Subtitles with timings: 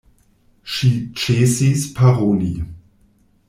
[0.75, 0.89] Ŝi
[1.25, 2.53] ĉesis paroli.